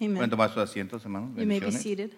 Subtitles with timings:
[0.00, 1.36] Pueden tomar sus asientos, hermanos.
[1.36, 2.12] You may be seated.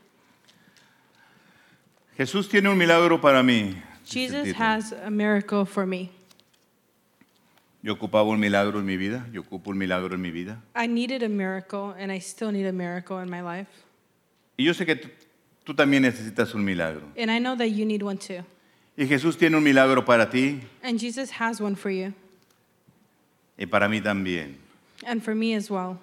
[2.16, 3.74] Jesús tiene un milagro para mí.
[4.04, 6.10] Jesus has a miracle for me.
[7.82, 9.26] Yo ocupaba un milagro en mi vida.
[9.32, 10.62] Yo ocupo un milagro en mi vida.
[10.76, 13.68] I needed a miracle, and I still need a miracle in my life.
[14.56, 14.96] Y yo sé que
[15.64, 17.02] tú también necesitas un milagro.
[17.18, 18.44] And I know that you need one too.
[18.96, 22.12] Y Jesús tiene un milagro para ti And Jesus has one for you,
[23.58, 24.54] y para mí también.
[25.04, 25.98] and for me as well.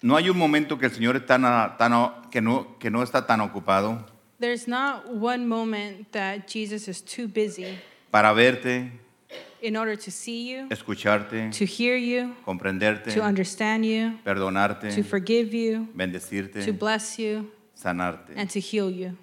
[0.00, 1.38] No hay un momento que el Señor está
[1.76, 4.04] tan- que, no, que no está tan ocupado
[4.40, 7.76] There's not one moment that Jesus is too busy
[8.12, 8.92] para verte,
[9.60, 15.02] in order to see you, escucharte, to hear you, comprenderte, to understand you, perdonarte, to
[15.02, 18.32] forgive you, bendecirte, to bless you, sanarte.
[18.36, 19.16] and to heal you.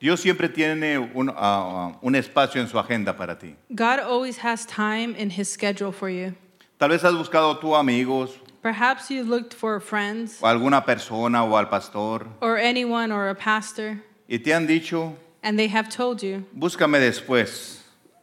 [0.00, 3.54] Dios siempre tiene un, ah, un espacio en su agenda para ti.
[3.74, 6.34] God always has time in His schedule for you.
[6.78, 8.30] Tal vez has buscado tú amigos
[8.62, 13.34] Perhaps you looked for friends o alguna persona o al pastor or anyone or a
[13.34, 17.78] pastor, y te han dicho, and they have told you, búscame después,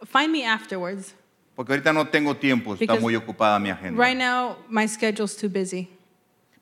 [0.06, 1.14] find me afterwards.
[1.56, 3.98] porque ahorita no tengo tiempo, está Because muy ocupada mi agenda.
[3.98, 5.90] Right now, my schedule's too busy.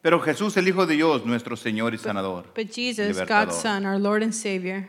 [0.04, 3.28] Pero Jesús, el Hijo de Dios, nuestro Señor y Sanador, But Jesus, Libertador.
[3.28, 4.88] God's Son, our Lord and Savior,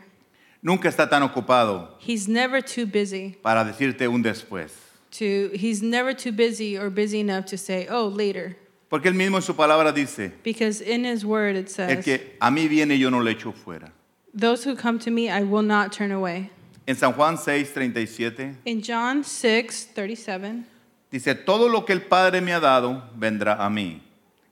[0.61, 4.71] nunca está tan ocupado He's never too busy para decirte un después.
[5.11, 8.57] to, He's never too busy or busy enough to say, oh, later.
[8.89, 12.37] Porque Él mismo en su palabra dice, Because in His Word it el says, que
[12.39, 13.91] a mí viene yo no le echo fuera.
[14.33, 16.49] those who come to me, I will not turn away.
[16.87, 20.63] En San Juan 6, 37 In John 6, 37,
[21.09, 24.01] dice, todo lo que el Padre me ha dado vendrá a mí,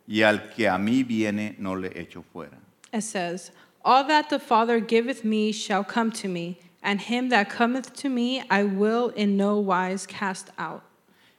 [0.07, 2.57] y al que a mí viene no le echo fuera.
[2.91, 3.51] it says,
[3.85, 8.09] All that the Father giveth me shall come to me, and him that cometh to
[8.09, 10.81] me I will in no wise cast out.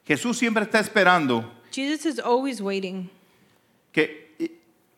[0.06, 1.44] Jesús siempre está esperando
[1.75, 3.11] Jesus is always waiting
[3.92, 4.28] que,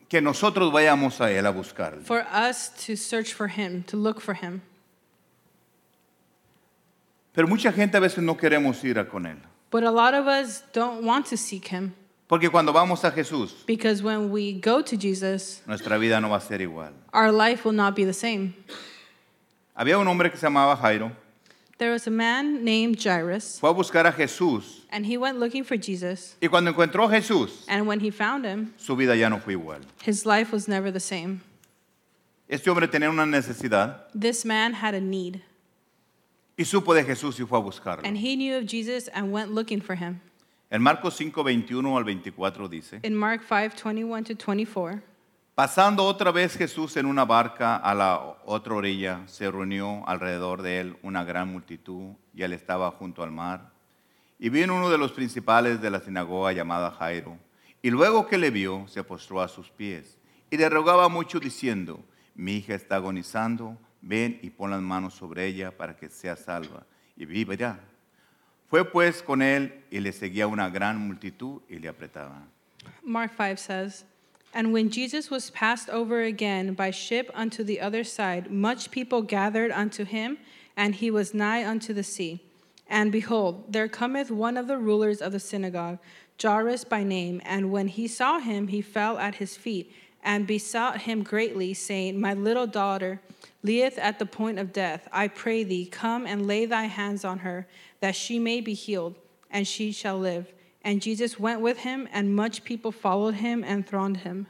[0.09, 2.03] que nosotros vayamos a Él a buscarle.
[2.03, 4.61] for us to search for him, to look for him.
[7.33, 9.37] Pero mucha gente a veces no queremos ir a con Él.
[9.69, 11.93] But a lot of us don't want to seek him
[12.27, 16.37] Porque cuando vamos a Jesús, because when we go to Jesus, nuestra vida no va
[16.37, 16.91] a ser igual.
[17.13, 18.53] our life will not be the same.
[19.77, 21.11] Había un hombre que se llamaba Jairo,
[21.77, 25.63] There was a man named Jairus, fue a buscar a Jesús, and he went looking
[25.63, 26.35] for Jesus.
[26.41, 29.53] y cuando encontró a Jesús, And when he found him, su vida ya no fue
[29.53, 29.81] igual.
[30.03, 31.41] his life was never the same.
[32.49, 35.41] Este hombre tenía una necesidad This man had a need,
[36.57, 38.03] y supo de Jesús y fue a buscarlo.
[38.07, 40.21] and he knew of Jesus and went looking for him.
[40.69, 45.01] En Marcos 5, 21 al 24 dice, In Mark 5 21 to 24,
[45.55, 50.79] pasando otra vez Jesús en una barca a la otra orilla, se reunió alrededor de
[50.81, 53.71] él una gran multitud y él estaba junto al mar.
[54.39, 57.37] Y vino uno de los principales de la sinagoga llamada Jairo,
[57.81, 60.17] y luego que le vio, se postró a sus pies
[60.49, 62.03] y le rogaba mucho diciendo,
[62.35, 66.85] mi hija está agonizando, ven y pon las manos sobre ella para que sea salva
[67.15, 67.79] y vivirá.
[68.69, 72.43] Fue pues con él y le seguía una gran multitud y le apretaba.
[73.03, 74.05] Mark 5 says,
[74.53, 79.21] And when Jesus was passed over again by ship unto the other side, much people
[79.21, 80.37] gathered unto him,
[80.75, 82.41] and he was nigh unto the sea.
[82.89, 85.99] And behold, there cometh one of the rulers of the synagogue,
[86.41, 89.91] Jairus by name, and when he saw him, he fell at his feet,
[90.23, 93.21] and besought him greatly, saying, My little daughter
[93.63, 95.07] lieth at the point of death.
[95.11, 97.67] I pray thee, come and lay thy hands on her,
[98.01, 99.15] that she may be healed,
[99.49, 100.53] and she shall live.
[100.83, 104.47] And Jesus went with him, and much people followed him and thronged him.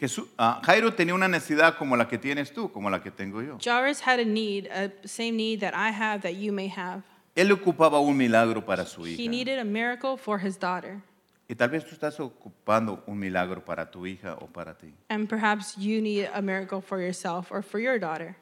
[0.00, 3.40] Jesús, ah, Jairo tenía una necesidad como la que tienes tú, como la que tengo
[3.40, 3.56] yo.
[3.62, 7.02] Jairus had a need, a same need that I have, that you may have.
[7.34, 9.30] Él ocupaba un milagro para su He hija.
[9.30, 11.00] needed a miracle for his daughter.
[11.48, 14.92] Y tal vez tú estás ocupando un milagro para tu hija o para ti.
[15.08, 18.36] And perhaps you need a miracle for yourself or for your daughter.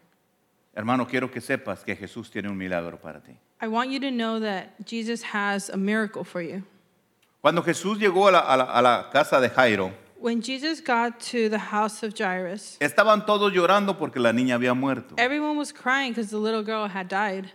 [0.74, 3.32] Hermano, quiero que sepas que Jesús tiene un milagro para ti.
[3.62, 6.62] I want you to know that Jesus has a miracle for you.
[7.40, 11.18] Cuando Jesús llegó a la, a la- a la casa de Jairo, When Jesus got
[11.30, 15.14] to the house of Jairus, estaban todos llorando porque la niña había muerto.
[15.16, 17.50] everyone was crying because the little girl had died.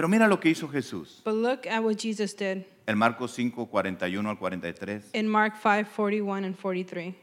[0.00, 1.20] Pero mira lo que hizo Jesús.
[1.26, 5.10] But look at what Jesus did En Marcos 5, 41 al 43.
[5.12, 7.14] in Mark 5 41 and 43.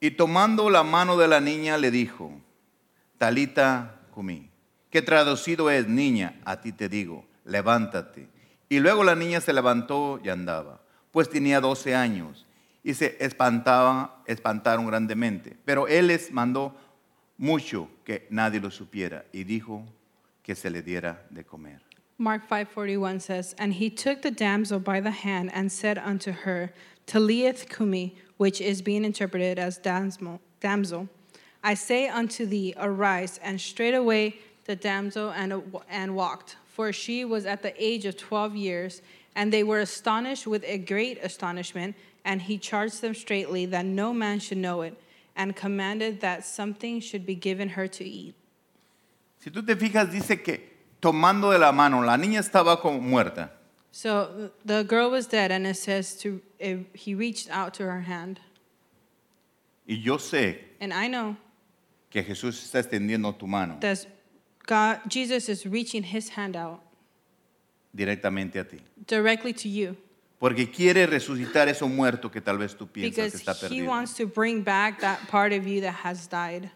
[0.00, 2.30] Y tomando la mano de la niña le dijo,
[3.18, 4.48] Talita cumí,
[4.88, 8.28] que traducido es, niña, a ti te digo, levántate.
[8.68, 12.46] Y luego la niña se levantó y andaba, pues tenía 12 años,
[12.84, 15.56] y se espantaba, espantaron grandemente.
[15.64, 16.72] Pero él les mandó
[17.36, 19.84] mucho que nadie lo supiera, y dijo
[20.50, 21.78] que se le diera de comer.
[22.18, 26.72] Mark 5:41 says, "And he took the damsel by the hand and said unto her,
[27.06, 30.40] Taliath Kumi, which is being interpreted as damsel.
[30.58, 31.08] damsel.
[31.62, 35.52] I say unto thee, arise, and straightway the damsel and,
[35.88, 36.56] and walked.
[36.66, 39.02] For she was at the age of twelve years,
[39.36, 41.94] and they were astonished with a great astonishment.
[42.24, 45.00] And he charged them straitly that no man should know it,
[45.36, 48.34] and commanded that something should be given her to eat.
[49.40, 53.50] Si tú te fijas, dice que tomando de la mano, la niña estaba como muerta.
[53.92, 56.40] So the girl was dead, and it says to
[56.94, 58.38] he reached out to her hand.
[59.86, 61.36] Y yo sé And I know
[62.10, 64.06] que Jesús está extendiendo tu mano that
[64.66, 66.80] God, Jesus is reaching his hand out
[67.92, 68.78] directamente a ti.
[69.06, 69.96] directly to you
[70.38, 73.86] Porque quiere resucitar eso muerto que tal vez tú piensas que because está he perdido.
[73.88, 76.70] wants to bring back that part of you that has died.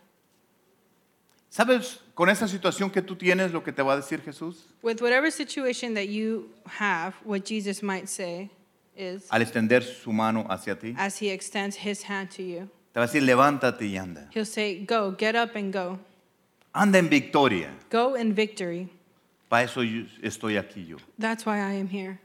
[1.51, 4.67] ¿Sabes con esa situación que tú tienes lo que te va a decir Jesús?
[4.83, 8.51] With whatever situation that you have, what Jesus might say
[8.97, 13.01] is, Al extender su mano hacia ti, as he extends his hand to you, te
[13.01, 14.29] va a decir, levántate y anda.
[14.33, 15.99] he'll say, Go, get up and go.
[16.73, 17.71] Anda en victoria.
[17.91, 18.89] Go in victory.
[19.49, 20.97] Para eso yo- estoy aquí yo.
[21.19, 22.19] That's why I am here.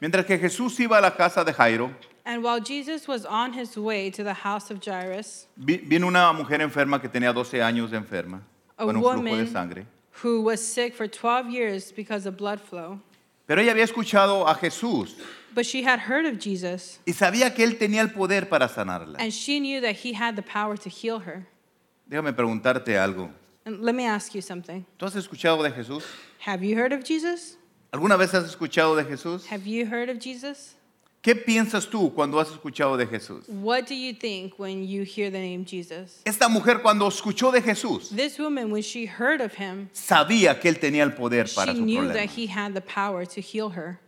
[0.00, 1.90] Mientras que Jesús iba a la casa de Jairo,
[2.28, 6.60] And while Jesus was on his way to the house of Jairus, vi- una mujer
[6.60, 8.42] enferma que tenía 12 años de enferma,
[8.78, 9.86] a con un flujo de woman sangre.
[10.22, 13.00] who was sick for 12 years because of blood flow,
[13.46, 15.14] Pero ella había escuchado a Jesús
[15.54, 19.16] but she had heard of Jesus, y sabía que él tenía el poder para sanarla.
[19.18, 21.46] and she knew that he had the power to heal her.
[22.10, 23.30] Déjame preguntarte algo.
[23.64, 24.84] And let me ask you something.
[24.98, 26.04] ¿Tú has escuchado de Jesús?
[26.44, 27.56] Have you heard of Jesus?
[27.90, 29.46] ¿Alguna vez has escuchado de Jesús?
[29.46, 30.74] Have you heard of Jesus?
[31.20, 33.44] ¿Qué piensas tú cuando has escuchado de Jesús?
[33.48, 36.22] What do you think when you hear the name Jesus?
[36.24, 40.68] Esta mujer cuando escuchó de Jesús This woman, when she heard of him, sabía que
[40.70, 43.70] él tenía el poder para she su knew that he had the power to heal
[43.70, 43.98] her.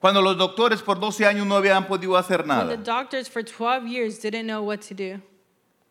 [0.00, 3.42] Cuando los doctores por 12 años no habían podido hacer When the nada, doctors for
[3.42, 5.20] 12 years didn't know what to do,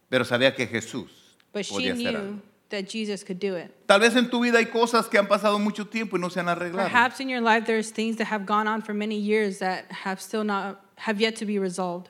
[0.10, 1.12] pero sabía que Jesús
[1.54, 2.24] but she podía hacer algo.
[2.24, 3.72] knew that Jesus could do it.
[3.88, 6.40] Tal vez en tu vida hay cosas que han pasado mucho tiempo y no se
[6.40, 6.90] han arreglado.
[6.90, 10.22] Perhaps in your life there's things that have gone on for many years that have
[10.22, 12.10] still not have yet to be resolved.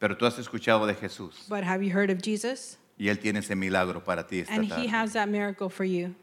[0.00, 2.76] Pero tú has escuchado de Jesús But have you heard of Jesus?
[2.98, 6.14] y Él tiene ese milagro para ti esta And he has that miracle for you.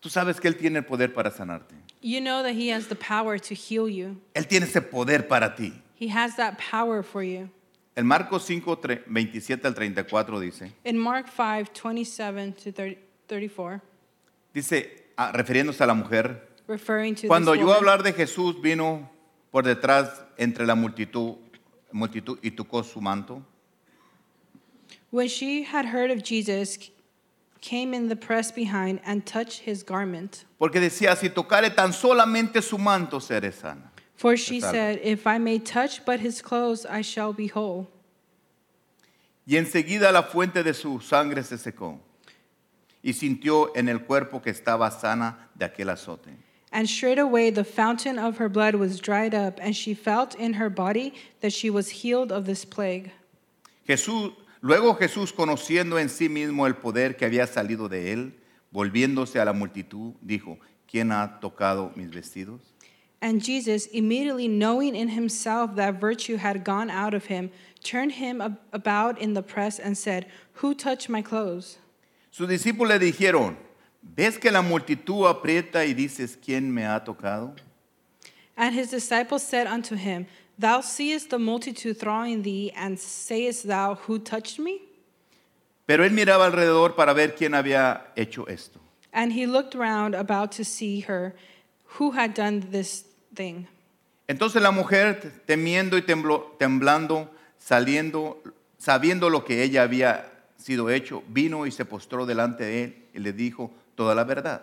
[0.00, 1.74] Tú sabes que Él tiene el poder para sanarte.
[2.00, 4.20] You know that he has the power to heal you.
[4.34, 5.74] Él tiene ese poder para ti.
[5.94, 7.50] He has that power for you.
[7.96, 13.80] En Marcos 5, tre- 27 al 34 dice, In Mark 5, 27 to 30, 34,
[14.54, 19.10] dice, ah, refiriéndose a la mujer, referring to cuando oyó hablar de Jesús, vino
[19.50, 21.36] por detrás entre la multitud,
[21.92, 23.42] multitud y tocó su manto.
[25.10, 26.78] when she had heard of Jesus,
[27.60, 30.44] came in the press behind and touched his garment.
[30.58, 33.90] Porque decía, si tocare tan solamente su manto, seré sana.
[34.20, 37.88] For she said, If I may touch but his clothes, I shall be whole.
[39.46, 41.98] Y enseguida la fuente de su sangre se secó
[43.02, 46.36] y sintió en el cuerpo que estaba sana de aquel azote.
[46.70, 50.68] And straightway the fountain of her blood was dried up, and she felt in her
[50.68, 53.10] body that she was healed of this plague.
[53.86, 58.34] Jesús, luego Jesús, conociendo en sí mismo el poder que había salido de él,
[58.70, 62.60] volviéndose a la multitud, dijo, ¿quién ha tocado mis vestidos?
[63.22, 67.50] And Jesus, immediately knowing in himself that virtue had gone out of him,
[67.82, 71.78] turned him about in the press and said, Who touched my clothes?
[72.30, 73.56] Sus discípulos le dijeron,
[74.02, 77.56] ¿ves que la multitud aprieta y dices, ¿quién me ha tocado?
[78.56, 80.26] And his disciples said unto him,
[80.58, 84.82] Thou seest the multitude thronging thee, and sayest thou, Who touched me?
[85.86, 88.78] Pero él miraba alrededor para ver quién había hecho esto.
[89.12, 91.34] And he looked round about to see her,
[91.96, 93.04] who had done this
[93.40, 93.66] thing.
[94.28, 98.42] Entonces la mujer, temiendo y temblando, saliendo,
[98.78, 103.18] sabiendo lo que ella había sido hecho, vino y se postró delante de él y
[103.18, 104.62] le dijo toda la verdad.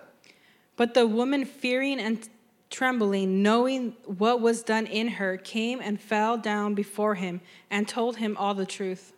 [0.78, 2.30] But the woman, fearing and
[2.70, 7.42] trembling, knowing what was done in her, came and fell down before him
[7.72, 9.14] and told him all the truth.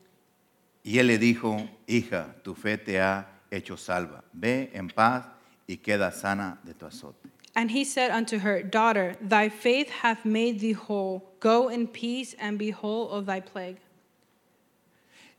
[0.83, 4.23] Y él le dijo, hija, tu fe te ha hecho salva.
[4.33, 5.25] Ve en paz
[5.67, 7.28] y queda sana de tu azote.
[7.59, 11.25] And he said unto her, Daughter, thy faith hath made thee whole.
[11.41, 13.75] Go in peace and be whole of thy plague.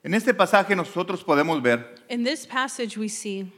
[0.04, 3.50] En este pasaje nosotros podemos ver In this passage, we see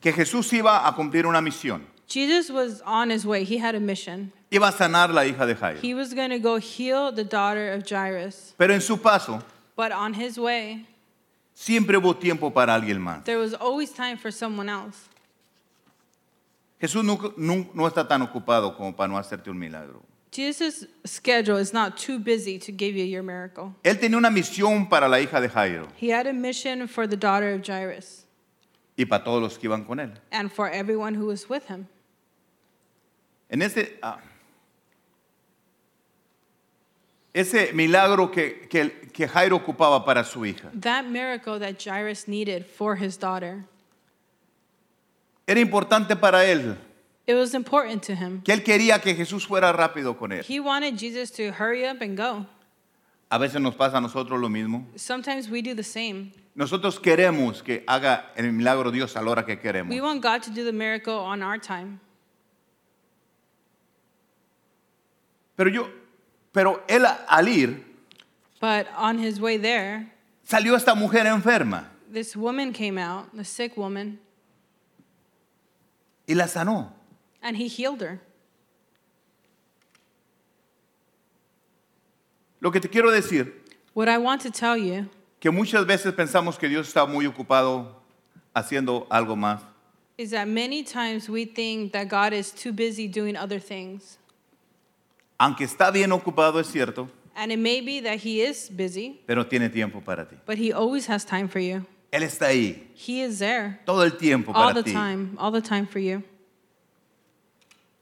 [0.00, 1.80] que Jesús iba a cumplir una misión.
[2.06, 3.42] Jesus was on his way.
[3.42, 4.30] He had a mission.
[4.52, 5.80] Iba a sanar la hija de Jairo.
[5.80, 8.54] He was going to go heal the daughter of Jairus.
[8.56, 9.42] Pero en su paso
[9.74, 10.86] But on his way,
[11.52, 13.24] siempre hubo tiempo para alguien más.
[13.24, 15.08] there was always time for someone else.
[16.84, 20.02] Jesús nunca- nun- no está tan ocupado como para no hacerte un milagro.
[20.30, 23.72] Jesus' schedule is not too busy to give you your miracle.
[23.82, 27.16] Él tenía una misión para la hija de Jairo He had a mission for the
[27.16, 28.26] daughter of Jairus
[28.98, 30.12] y para todos los que iban con él.
[30.30, 31.86] and for everyone who was with him.
[33.48, 34.18] En ese, ah,
[37.32, 42.66] ese milagro que, que, que Jairo ocupaba para su hija, That miracle that Jairus needed
[42.66, 43.64] for his daughter,
[45.46, 46.76] era importante para él,
[47.26, 48.42] it was important to him.
[48.42, 50.44] que él quería que Jesús fuera rápido con él.
[50.48, 52.46] He wanted Jesus to hurry up and go.
[53.30, 54.86] A veces nos pasa a nosotros lo mismo.
[54.96, 56.32] Sometimes we do the same.
[56.54, 60.00] Nosotros queremos que haga el milagro Dios a la hora que We queremos.
[60.00, 61.98] want God to do the miracle on our time.
[65.56, 65.88] Pero yo,
[66.52, 67.84] pero él al ir,
[68.60, 70.10] But on his way there,
[70.44, 74.18] salió esta mujer enferma this woman came out, the sick woman,
[76.26, 76.92] y la sanó.
[77.42, 78.20] and he healed her.
[82.60, 83.52] Lo que te quiero decir,
[83.94, 85.08] What I want to tell you
[85.40, 87.94] que muchas veces pensamos que Dios está muy ocupado
[88.54, 89.60] haciendo algo más.
[90.16, 94.18] is that many times we think that God is too busy doing other things.
[95.38, 99.44] Aunque está bien ocupado, es cierto, And it may be that he is busy, pero
[99.44, 100.36] tiene tiempo para ti.
[100.46, 101.84] but he always has time for you.
[102.14, 104.92] Él está ahí He is there todo el tiempo all para the ti.
[104.92, 106.22] time, all the time for you.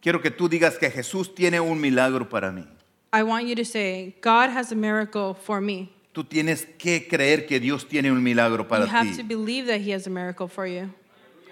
[0.03, 2.67] Quiero que tú digas que Jesús tiene un milagro para mí.
[3.13, 5.91] I want you to say, God has a miracle for me.
[6.13, 9.23] Tú tienes que creer que Dios tiene un milagro para you have to ti.
[9.23, 10.91] believe that he has a miracle for you.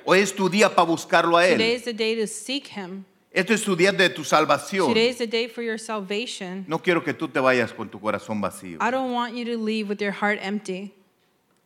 [0.04, 1.76] Hoy es tu día para buscarlo a Today Él.
[1.76, 3.04] is the day to seek him.
[3.32, 4.88] Esto es tu día de tu salvación.
[4.88, 6.64] Today is the day for your salvation.
[6.66, 8.78] No quiero que tú te vayas con tu corazón vacío.
[8.80, 10.92] I don't want you to leave with your heart empty.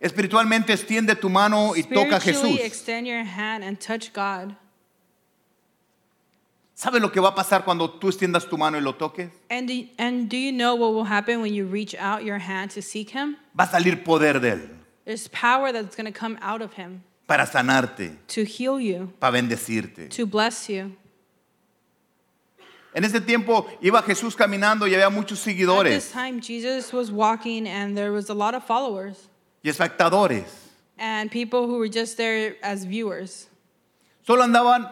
[0.05, 2.61] Espiritualmente extiende tu mano y toca a Jesús.
[2.61, 4.55] extend your hand and touch God.
[6.75, 9.31] ¿Sabes lo que va a pasar cuando tú extiendas tu mano y lo toques?
[9.49, 12.71] And do, and do you know what will happen when you reach out your hand
[12.73, 13.39] to seek him?
[13.59, 14.69] Va a salir poder de Él
[15.07, 19.33] There's power that's going to come out of him para sanarte, to heal you, para
[19.33, 20.11] bendecirte.
[20.11, 20.95] to bless you.
[22.93, 27.11] En ese tiempo iba Jesús caminando y había muchos At this seguidores time, Jesus was
[27.11, 29.31] walking, and there was a lot of followers
[29.65, 30.45] y espectadores.
[30.99, 33.49] and people who were just there as viewers.
[34.27, 34.89] Solo andaban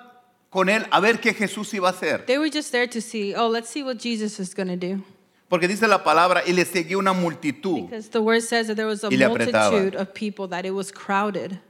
[0.51, 2.27] con Él a ver qué Jesús iba a hacer.
[2.27, 5.03] They were just there to see, oh, let's see what Jesus is going to do.
[5.49, 7.83] Porque dice la palabra, y le seguía una multitud.
[7.89, 9.71] Because the word says that there was a Y le apretaba.
[9.71, 11.61] multitude of people, that it was crowded.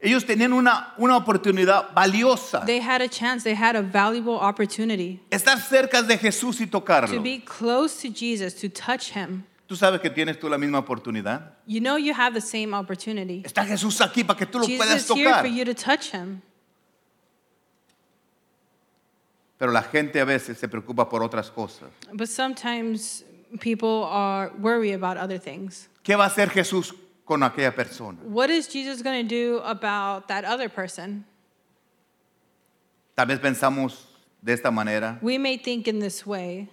[0.00, 2.66] Ellos tenían una, una oportunidad valiosa.
[2.66, 6.80] They had a chance, they had a valuable opportunity Estar cerca de Jesús y to
[6.80, 7.22] tocarlo.
[7.22, 9.44] be close to Jesus, to touch him.
[9.66, 11.56] ¿Tú sabes que tienes tú la misma oportunidad?
[11.66, 13.42] You know you have the same opportunity.
[13.44, 15.40] Está Jesús aquí para que tú lo Jesus puedas is here tocar.
[15.40, 16.42] for you to touch him.
[19.58, 21.88] Pero la gente a veces se preocupa por otras cosas.
[22.12, 23.24] But sometimes
[23.60, 25.88] people are worry about other things.
[26.02, 26.92] ¿Qué va a hacer Jesús
[27.24, 28.18] con aquella persona?
[28.24, 31.24] What is Jesus going to do about that other person?
[33.16, 34.06] Tal vez pensamos
[34.42, 35.18] de esta manera.
[35.22, 36.68] We may think in this way.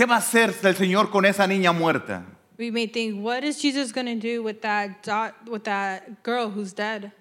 [0.00, 2.24] ¿Qué va a hacer el Señor con esa niña muerta?
[2.58, 5.06] We may think, what is Jesus going to do with that
[5.46, 7.12] with that girl who's dead?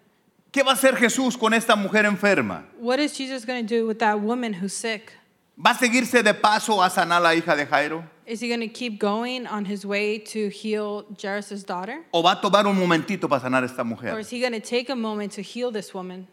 [0.54, 2.64] ¿Qué va a hacer Jesús con esta mujer enferma?
[2.80, 5.12] What is Jesus going to do with that woman who's sick?
[5.58, 8.06] ¿Va a seguirse de paso a sanar a la hija de Jairo?
[8.26, 12.06] Is he going to keep going on his way to heal Jairus' daughter?
[12.14, 14.18] ¿O va a tomar un momentito para sanar a esta Or mujer?
[14.20, 16.30] is he going to take a moment to heal this woman?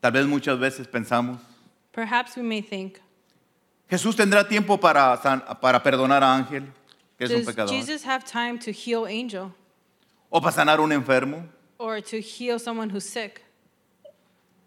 [0.00, 1.40] Tal vez muchas veces pensamos,
[1.92, 3.00] Perhaps we may think,
[3.90, 6.72] Jesús tendrá tiempo para, san- para perdonar a Ángel,
[7.18, 9.52] que es un does pecador, Jesus have time to heal Angel
[10.30, 11.46] o para sanar a un enfermo.
[11.78, 13.42] or to heal someone who's sick?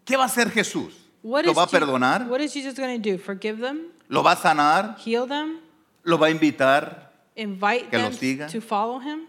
[0.04, 0.92] ¿Qué va a hacer Jesús?
[1.22, 2.28] What ¿Lo is va a Je- perdonar?
[2.28, 3.18] what is Jesus going to do?
[3.18, 3.88] Forgive them?
[4.08, 4.96] ¿Lo va a sanar?
[5.04, 5.58] Heal them?
[6.04, 7.10] ¿Lo va a invitar?
[7.34, 8.46] Invite Que lo them siga.
[8.48, 9.26] to follow him?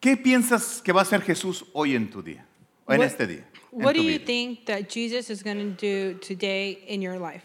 [0.00, 2.46] ¿Qué piensas que va a hacer Jesús hoy en tu día?
[2.88, 3.44] En What- este día.
[3.72, 4.24] en What do you vida?
[4.26, 7.44] think that Jesus is going to do today in your life?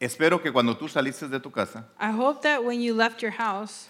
[0.00, 3.32] Espero que cuando tú saliste de tu casa, I hope that when you left your
[3.32, 3.88] house,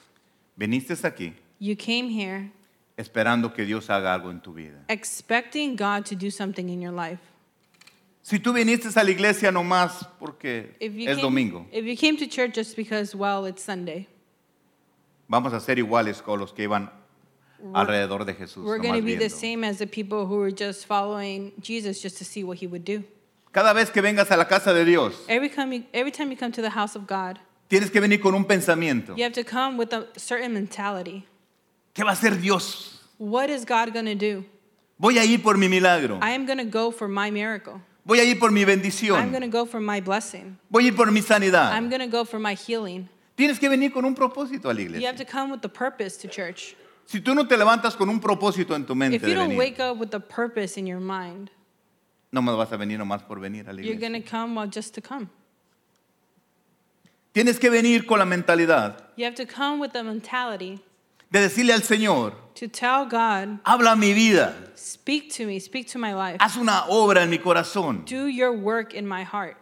[0.57, 2.51] viniste aquí you came here
[2.97, 4.85] esperando que Dios haga algo en tu vida.
[4.89, 7.21] expecting God to do something in your life.
[8.23, 11.97] Si tú viniste a la iglesia nomás porque If you, es came, domingo, if you
[11.97, 14.07] came to church just because, well, it's Sunday,
[15.29, 16.91] vamos a ser iguales con los que iban
[17.75, 18.65] alrededor de Jesús.
[18.65, 22.17] we're going to be the same as the people who were just following Jesus just
[22.19, 23.03] to see what he would do.
[23.53, 26.37] Cada vez que vengas a la casa de Dios, Every, come you, every time you
[26.37, 27.39] come to the house of God,
[27.69, 29.17] tienes que venir con un pensamiento.
[29.17, 31.27] you have to come with a certain mentality.
[31.95, 34.45] ¿Qué va a hacer Dios What is God going to do?
[35.01, 36.19] Voy a ir por mi milagro.
[36.23, 37.81] I am going to go for my miracle.
[38.05, 39.31] Voy a ir por mi I'm bendición.
[39.31, 40.57] going to go for my blessing.
[40.71, 41.73] Voy a ir por mi sanidad.
[41.73, 43.09] I'm going to go for my healing.
[43.37, 45.07] Tienes que venir con un propósito a la You iglesia.
[45.09, 46.75] have to come with the purpose to church.
[47.11, 49.49] Si tú no te levantas con un propósito en tu mente If de you don't
[49.49, 51.51] venir, wake up with the purpose in your mind,
[52.31, 54.11] no me vas a venir nomás por venir a la you're iglesia.
[54.11, 55.31] going to come well, just to come.
[57.33, 60.81] Tienes que venir con la mentalidad You have to come with the mentality
[61.31, 65.99] de decirle al Señor, to tell God, habla mi vida, speak to me, speak to
[65.99, 66.37] my life.
[66.41, 68.05] haz una obra en mi corazón.
[68.05, 69.57] Do your work in my heart.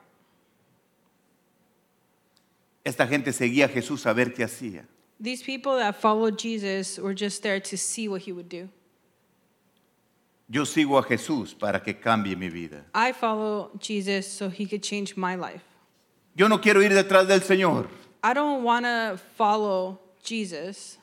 [2.85, 4.85] Esta gente seguía a Jesús a ver qué hacía.
[5.19, 8.69] These people that followed Jesus were just there to see what he would do.
[10.49, 12.85] Yo sigo a Jesús para que cambie mi vida.
[12.95, 15.63] I follow Jesus so he could change my life.
[16.37, 17.89] Yo no quiero ir detrás del Señor.
[18.23, 20.99] I don't want to follow Jesus.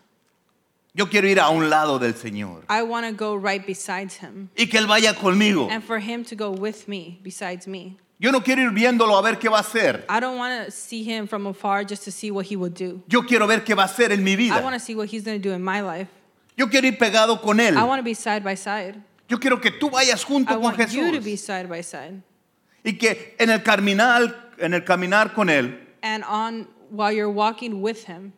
[0.96, 2.64] Yo quiero ir a un lado del Señor.
[2.70, 5.68] I want to go right beside him Y que Él vaya conmigo.
[5.72, 7.98] and for him to go with me, besides me.
[8.24, 10.06] Yo no quiero ir viéndolo a ver qué va a hacer.
[10.10, 13.04] I don't want to see him from afar just to see what he will do.
[13.10, 14.72] Yo quiero ver qué va a hacer en mi I want vida.
[14.72, 16.08] to see what he's going to do in my life.
[16.56, 17.76] Yo quiero ir pegado con Él.
[17.78, 18.96] I want to be side by side.
[19.28, 21.40] Yo quiero que tú vayas I junto con want you to be Jesús.
[21.46, 22.22] side by side.
[22.86, 27.82] Y que en el caminar, en el caminar con Él, And on while you're walking
[27.82, 28.32] with him,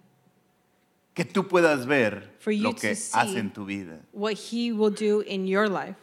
[1.13, 3.11] que tú puedas ver For you lo to que see.
[3.19, 3.99] hace en tu vida.
[4.13, 5.95] what he will do in your life.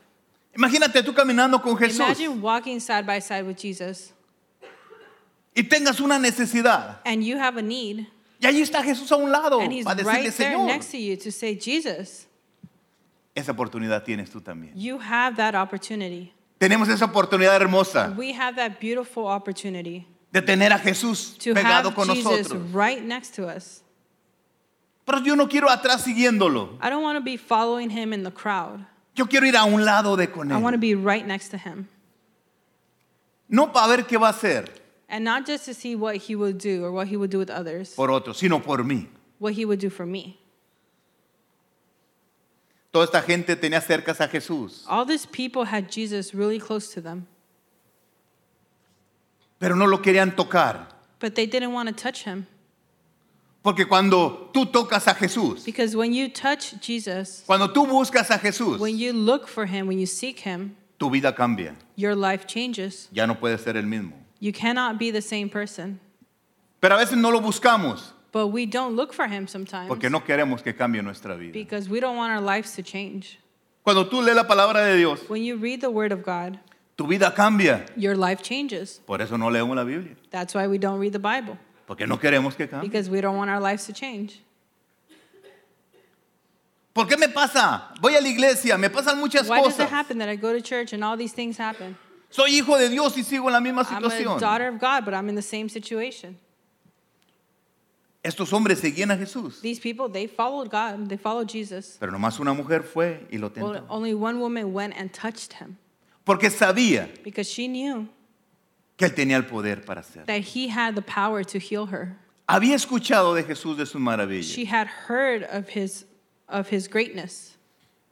[0.55, 4.13] Imagínate tú caminando con Jesús Imagine walking side by side with Jesus
[5.55, 6.99] y tengas una necesidad.
[7.05, 8.07] and you have a need
[8.41, 10.91] Y ahí está Jesús a un lado and he's para decirle, right there Señor, next
[10.91, 12.27] to you to say, Jesus,
[13.35, 14.73] esa oportunidad tienes tú también.
[14.75, 16.33] you have that opportunity.
[16.59, 21.89] Tenemos esa oportunidad hermosa We have that beautiful opportunity de tener a Jesús to pegado
[21.91, 22.73] have con Jesus nosotros.
[22.73, 23.83] right next to us.
[25.05, 26.79] Pero yo no quiero atrás siguiéndolo.
[26.81, 28.85] I don't want to be following him in the crowd.
[29.14, 30.81] Yo quiero ir a un lado de con I want to él.
[30.81, 31.88] be right next to him.
[33.49, 34.70] No para ver qué va a hacer
[35.09, 37.51] And not just to see what he will do or what he will do with
[37.51, 39.09] others, por otros, sino por mí.
[39.38, 40.38] what he would do for me.
[42.90, 47.01] Toda esta gente tenía cercas a Jesús, All these people had Jesus really close to
[47.03, 47.27] them,
[49.59, 50.88] pero no lo querían tocar.
[51.18, 52.46] but they didn't want to touch him.
[53.62, 58.38] Porque cuando tú tocas a Jesús, Because when you touch Jesus, cuando tú buscas a
[58.38, 61.77] Jesús, when you look for him, when you seek him, tu vida cambia.
[61.94, 63.09] your life changes.
[63.12, 64.12] Ya no puedes ser el mismo.
[64.40, 66.01] You cannot be the same person.
[66.81, 70.20] Pero a veces no lo buscamos But we don't look for him sometimes porque no
[70.25, 71.53] queremos que cambie nuestra vida.
[71.53, 73.38] because we don't want our lives to change.
[73.85, 76.59] Cuando tú lees la palabra de Dios, When you read the word of God,
[76.96, 77.87] tu vida cambia.
[77.96, 79.01] your life changes.
[79.07, 81.57] Por eso no leemos la Biblia, That's why we don't read the Bible
[81.94, 82.88] porque no queremos que cambie.
[82.88, 84.40] because we don't want our lives to change.
[86.94, 87.92] ¿Por qué me pasa?
[88.00, 89.90] Voy a la iglesia, me pasan muchas Why does it cosas.
[89.90, 91.96] happen that I go to church and all these things happen?
[92.31, 94.40] Soy hijo de Dios y sigo en la misma I'm a situación.
[94.40, 96.38] daughter of God, but I'm in the same situation.
[98.24, 101.96] Estos hombres seguían a Jesús, These people, they followed God, they followed Jesus.
[101.98, 103.87] pero nomás una mujer fue y lo Well, tentó.
[103.88, 105.76] only one woman went and touched him
[106.24, 108.09] Porque sabía because she knew
[108.96, 110.26] que él tenía el poder para hacerlo.
[110.26, 112.16] that he had the power to heal her.
[112.48, 114.52] Había escuchado de Jesús de sus maravillas.
[114.55, 116.05] She had heard of his
[116.48, 117.57] of his greatness.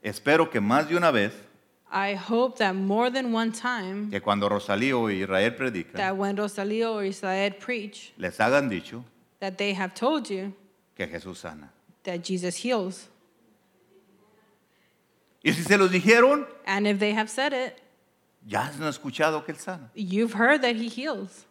[0.03, 1.31] Espero que más de una vez,
[1.91, 6.35] I hope that more than one time que cuando Rosalío y Israel predican, that when
[6.37, 9.03] Rosalio or Israel preach, les hagan dicho
[9.39, 10.53] that they have told you
[10.95, 11.69] que Jesús sana.
[12.03, 13.09] that Jesus heals.
[15.43, 17.80] Y si se los dijeron, And if they have said it,
[18.45, 19.89] ya han escuchado que Él sana.
[19.95, 21.45] you've heard that he heals.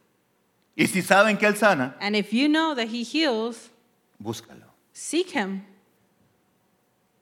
[0.77, 3.71] Y si saben que Él sana, And if you know that he heals,
[4.23, 4.65] búscalo.
[4.93, 5.63] seek him.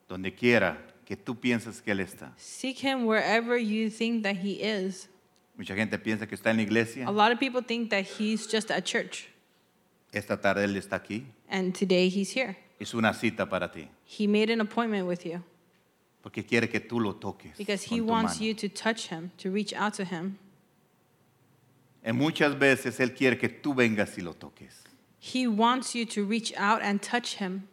[0.09, 2.33] Donde quiera que tú pienses que Él está.
[2.37, 5.09] Seek him wherever you think that he is.
[5.57, 7.07] Mucha gente piensa que está en la iglesia.
[7.07, 9.29] A lot of people think that he's just at church
[10.13, 11.25] Esta tarde Él está aquí.
[11.51, 12.57] and today he's here.
[12.81, 13.89] Es una cita para ti.
[14.05, 15.43] He made an appointment with you
[16.23, 17.57] Porque quiere que tú lo toques.
[17.57, 18.47] because he con tu wants mano.
[18.47, 20.39] you to touch him, to reach out to him.
[22.05, 24.85] En muchas veces Él quiere que tú vengas y lo toques.
[25.21, 27.69] He wants you to reach out and touch him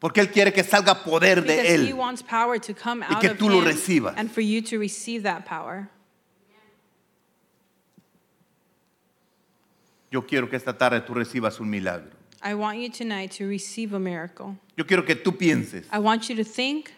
[0.00, 1.96] Porque Él quiere que salga poder de because he Él.
[1.96, 4.14] wants power to come out que of tú lo him recibas.
[4.16, 5.88] and for you to receive that power.
[10.10, 12.10] Yo quiero que esta tarde tú recibas un milagro.
[12.42, 14.56] I want you tonight to receive a miracle.
[14.76, 16.92] Yo quiero que tú pienses, I want you to think,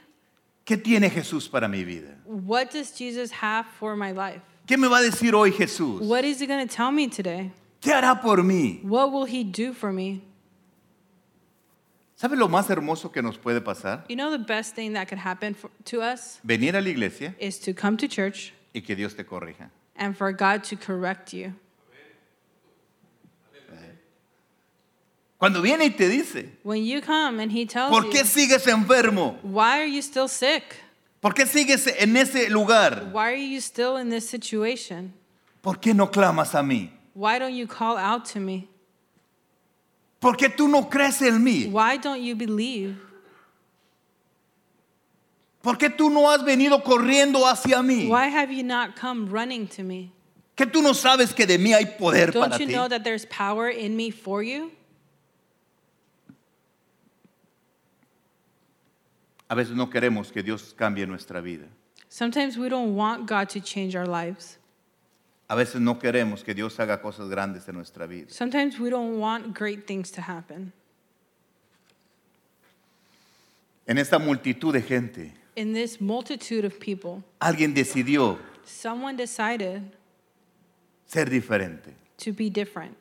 [0.66, 2.14] ¿qué tiene Jesús para mi vida?
[2.26, 4.42] what does Jesus have for my life?
[4.66, 6.00] ¿Qué me va a decir hoy Jesús?
[6.02, 7.52] What is he going to tell me today?
[7.80, 8.82] ¿Qué hará por mí?
[8.82, 10.22] What will he do for me?
[12.16, 14.04] ¿Sabe lo más hermoso que nos puede pasar?
[14.08, 17.34] You know, the best thing that could happen for, to us Venir a la iglesia
[17.38, 19.70] is to come to church y que Dios te corrija.
[19.96, 21.54] and for God to correct you.
[25.46, 28.66] Cuando viene y te dice, When you come and He tells ¿por you, qué sigues
[28.66, 29.38] enfermo?
[29.44, 30.64] Why are you still sick?
[31.20, 33.12] ¿Por qué sigues en ese lugar?
[33.12, 35.12] Why are you still in this situation?
[35.62, 36.90] ¿Por qué no clamas a mí?
[37.14, 38.66] Why don't you call out to me?
[40.18, 41.70] ¿Por qué tú no crees en mí?
[41.70, 42.96] Why don't you believe?
[45.62, 48.08] ¿Por qué tú no has venido corriendo hacia mí?
[48.08, 50.10] Why have you not come running to me?
[50.56, 52.72] ¿Que tú no sabes que de mí hay poder Don't para you ti?
[52.72, 54.72] know that there's power in me for you?
[59.48, 61.66] A veces no queremos que Dios cambie nuestra vida.
[62.08, 64.58] Sometimes we don't want God to change our lives.
[65.48, 68.30] A veces no queremos que Dios haga cosas grandes en nuestra vida.
[68.30, 70.72] Sometimes we don't want great things to happen.
[73.86, 79.82] En esta multitud de gente, In this multitude of people, alguien decidió someone decided
[81.06, 82.96] ser diferente, to be different,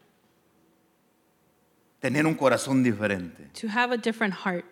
[2.01, 3.51] tener un corazón diferente.
[3.53, 4.63] to have a different heart.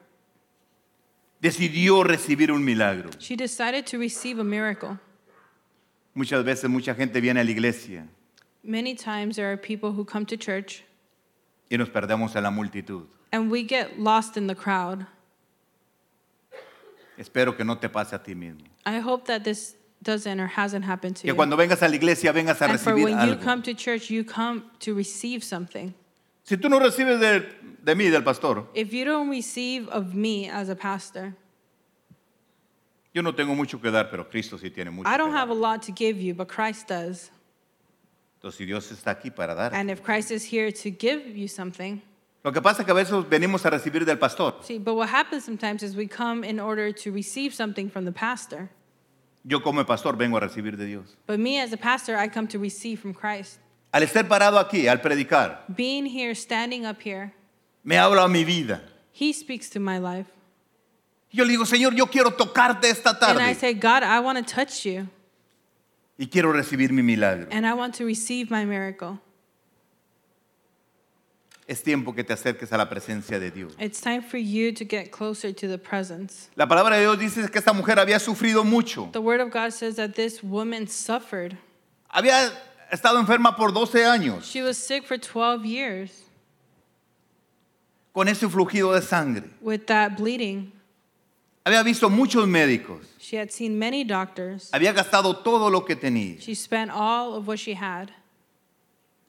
[1.44, 3.10] Decidió recibir un milagro.
[3.20, 4.98] She decided to receive a miracle.
[6.16, 8.08] Muchas veces mucha gente viene a la iglesia
[8.64, 10.84] Many times there are people who come to church
[11.70, 13.08] y nos perdemos en la multitud.
[13.34, 15.06] and we get lost in the crowd.
[17.18, 18.62] Espero que no te pase a ti mismo.
[18.86, 21.36] I hope that this doesn't or hasn't happened to Que you.
[21.36, 23.42] cuando vengas a la iglesia vengas a And for recibir when you algo.
[23.44, 25.94] come to church, you come to receive something.
[26.44, 27.40] Si tú no recibes de,
[27.82, 31.34] de mí, del pastor, If you don't receive of me as a pastor,
[33.14, 35.38] yo no tengo mucho que dar, pero Cristo sí tiene mucho I don't dar.
[35.40, 37.30] have a lot to give you, but Christ does.
[38.42, 39.74] Entonces, si Dios está aquí para dar.
[39.74, 42.02] And if Christ is here to give you something,
[42.44, 44.56] Lo que pasa es que a veces venimos a recibir del pastor.
[44.64, 48.12] see, but what happens sometimes is we come in order to receive something from the
[48.12, 48.70] pastor.
[49.46, 51.16] Yo como pastor vengo a recibir de Dios.
[51.26, 53.60] But me as a pastor, I come to receive from Christ.
[53.94, 57.32] Al estar parado aquí, al predicar, Being here, standing up here,
[57.84, 58.82] me habla a mi vida.
[59.12, 60.28] He speaks to my life.
[61.32, 64.40] Yo le digo, Señor, yo quiero tocarte esta And I tarde say, God, I want
[64.40, 65.08] to touch you
[66.18, 67.48] y quiero recibir mi milagro.
[67.52, 69.20] and I want to receive my miracle.
[71.68, 73.74] Es tiempo que te acerques a la presencia de Dios.
[73.80, 76.50] It's time for you to get closer to the presence.
[76.56, 79.10] La palabra de Dios dice que esta mujer había sufrido mucho.
[79.14, 81.58] The word of God says that this woman suffered.
[82.14, 82.52] Había
[82.94, 86.12] estado enferma por 12 años She was sick for 12 years
[88.14, 89.50] con ese flujido de sangre.
[89.62, 90.72] with that bleeding.
[91.66, 93.06] Había visto muchos médicos.
[93.20, 94.70] She had seen many doctors.
[94.74, 98.12] Había gastado todo lo que tenía She spent all of what she had,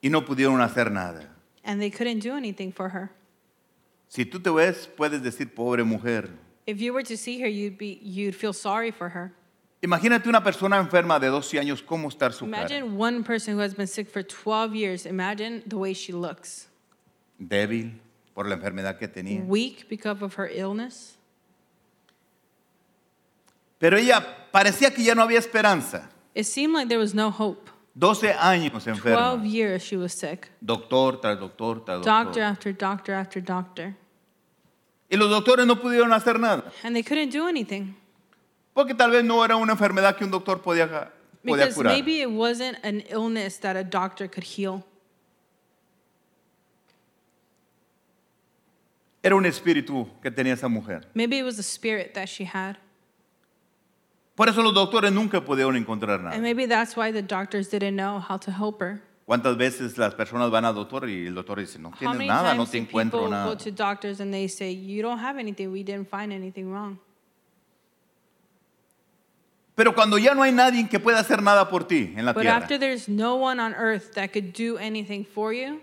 [0.02, 1.28] y no pudieron hacer nada.
[1.64, 3.10] and they couldn't do anything for her.
[4.08, 6.28] Si tú te ves, puedes decir, pobre mujer.
[6.66, 9.32] If you were to see her, you'd, be, you'd feel sorry for her.
[9.84, 12.62] Imagínate una persona enferma de 12 años, cómo estar su cara.
[12.62, 15.04] Imagine one person who has been sick for 12 years.
[15.04, 16.68] Imagine the way she looks
[17.38, 18.00] Débil
[18.32, 19.44] por la enfermedad que tenía.
[19.46, 21.18] weak because of her illness.
[23.78, 26.08] Pero ella parecía que ya no había esperanza.
[26.34, 27.70] It seemed like there was no hope.
[27.98, 29.44] 12 años 12 enferma.
[29.44, 30.48] years she was sick.
[30.64, 32.42] Doctor tras doctor tras Doctor doctor.
[32.42, 33.94] after doctor after doctor.
[35.10, 36.72] Y los doctores no pudieron hacer nada.
[36.82, 37.94] And they couldn't do anything.
[38.74, 41.10] Porque tal vez no era una enfermedad que un doctor podía, podía
[41.44, 41.92] Because curar.
[41.94, 44.84] maybe it wasn't an illness that a doctor could heal.
[49.22, 51.06] Era un espíritu que tenía esa mujer.
[51.14, 52.76] Maybe it was the spirit that she had.
[54.34, 56.38] Por eso los doctores nunca pudieron encontrar And nada.
[56.42, 59.00] maybe that's why the doctors didn't know how to help her.
[59.26, 62.28] ¿Cuántas veces las personas van al doctor y el doctor dice, no How tienes many
[62.28, 63.56] nada, no times te do encuentro people go nada?
[63.56, 66.98] to doctors and they say, You don't have anything, we didn't find anything wrong.
[69.74, 72.42] Pero cuando ya no hay nadie que pueda hacer nada por ti en la But
[72.42, 75.80] tierra, after there's no one on earth that could do anything for you,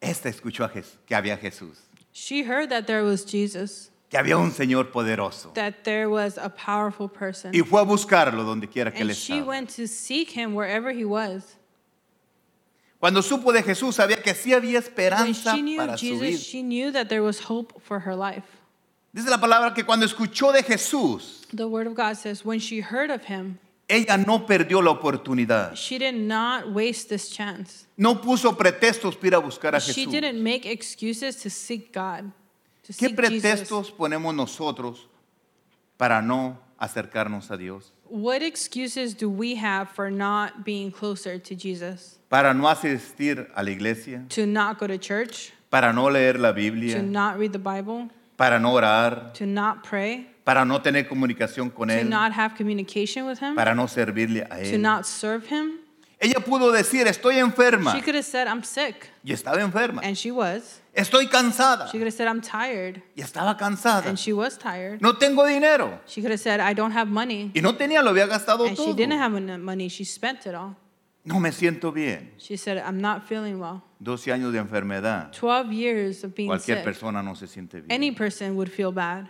[0.00, 1.78] esta escuchó a Jes- que había Jesús,
[2.12, 5.52] she heard that there was Jesus, que había un Señor poderoso.
[5.54, 7.52] that there was a powerful person.
[7.52, 9.46] Y fue a buscarlo donde quiera que él And she estaba.
[9.48, 11.56] went to seek him wherever he was.
[13.00, 16.24] Cuando supo de Jesús, sabía que sí había When esperanza she knew para su vida.
[16.26, 18.44] Jesus, she knew that there was hope for her life.
[19.12, 22.80] Dice la palabra que cuando escuchó de Jesús, The word of God says, when she
[22.80, 25.74] heard of him, ella no perdió la oportunidad.
[25.76, 27.86] she did not waste this chance.
[27.96, 30.12] No puso pretextos para ir a buscar a She Jesús.
[30.12, 32.30] didn't make excuses to seek God,
[32.84, 33.40] to ¿Qué seek Jesus.
[33.42, 35.06] pretextos ponemos nosotros
[35.96, 37.92] para no acercarnos a Dios?
[38.10, 42.18] What excuses do we have for not being closer to Jesus?
[42.28, 46.50] Para no asistir a la iglesia, To not go to church, para no leer la
[46.50, 51.08] to Biblia, not read the Bible, para no orar, to not pray, para no tener
[51.08, 54.80] comunicación con to Él, not have communication with Him, para no servirle a to Él.
[54.80, 55.80] not serve Him.
[56.20, 57.92] Ella pudo decir, estoy enferma.
[57.92, 59.10] She could have said, I'm sick.
[59.22, 60.00] Y estaba enferma.
[60.02, 60.80] And she was.
[60.94, 61.86] Estoy cansada.
[61.92, 63.02] She could have said, I'm tired.
[63.16, 64.06] Y estaba cansada.
[64.06, 65.00] And she was tired.
[65.00, 66.00] No tengo dinero.
[66.06, 67.52] She could have said, I don't have money.
[67.54, 68.94] Y no tenía, lo había gastado And she todo.
[68.94, 69.88] didn't have money.
[69.88, 70.74] She spent it all.
[71.28, 72.32] No me siento bien.
[72.38, 73.82] She said, I'm not feeling well.
[74.02, 75.30] 12 años de enfermedad.
[75.32, 76.84] 12 years of being Cualquier sick.
[76.84, 77.86] persona no se siente bien.
[77.90, 79.28] Any person would feel bad.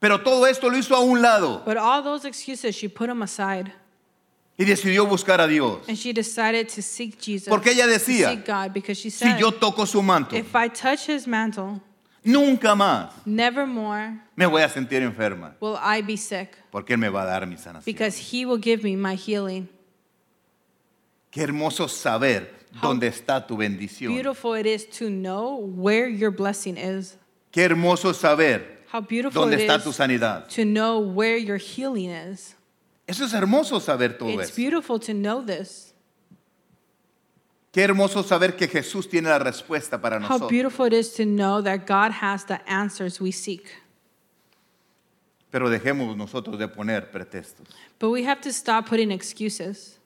[0.00, 3.22] Pero todo esto lo hizo a un lado But all those excuses, she put them
[3.22, 3.72] aside.
[4.56, 5.86] y decidió buscar a Dios.
[5.88, 7.48] And she decided to seek Jesus.
[7.48, 10.54] Porque ella to decía, seek God because she Si said, yo toco su manto, if
[10.54, 11.80] I touch his mantle,
[12.24, 15.54] nunca más never more me voy a sentir enferma.
[15.60, 17.84] will I be sick Porque Él me va a dar mi sanación.
[17.84, 19.68] because he will give me my healing.
[21.34, 24.12] Qué hermoso saber How dónde está tu bendición.
[24.12, 27.16] Beautiful it is to know where your blessing is.
[27.50, 30.46] Qué hermoso saber How beautiful dónde it está tu is sanidad.
[30.54, 32.54] to know where your healing is.
[33.08, 34.56] Eso es hermoso saber todo It's eso.
[34.56, 35.92] beautiful to know this.
[37.72, 40.48] Qué hermoso saber que Jesús tiene la respuesta para How nosotros.
[40.50, 43.68] beautiful it is to know that God has the answers we seek.
[45.50, 47.66] Pero dejemos nosotros de poner pretextos.
[47.98, 49.98] But we have to stop putting excuses.